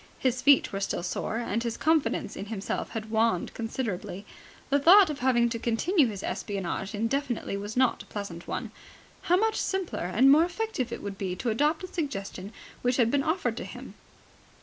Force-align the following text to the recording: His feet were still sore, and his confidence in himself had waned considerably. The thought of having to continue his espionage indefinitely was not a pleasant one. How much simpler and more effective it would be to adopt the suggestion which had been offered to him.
His 0.17 0.41
feet 0.41 0.73
were 0.73 0.79
still 0.79 1.03
sore, 1.03 1.37
and 1.37 1.61
his 1.61 1.77
confidence 1.77 2.35
in 2.35 2.47
himself 2.47 2.89
had 2.89 3.11
waned 3.11 3.53
considerably. 3.53 4.25
The 4.71 4.79
thought 4.79 5.11
of 5.11 5.19
having 5.19 5.47
to 5.49 5.59
continue 5.59 6.07
his 6.07 6.23
espionage 6.23 6.95
indefinitely 6.95 7.55
was 7.55 7.77
not 7.77 8.01
a 8.01 8.07
pleasant 8.07 8.47
one. 8.47 8.71
How 9.29 9.37
much 9.37 9.57
simpler 9.57 10.05
and 10.11 10.31
more 10.31 10.43
effective 10.43 10.91
it 10.91 11.03
would 11.03 11.19
be 11.19 11.35
to 11.35 11.51
adopt 11.51 11.81
the 11.81 11.87
suggestion 11.87 12.51
which 12.81 12.97
had 12.97 13.11
been 13.11 13.21
offered 13.21 13.55
to 13.57 13.63
him. 13.63 13.93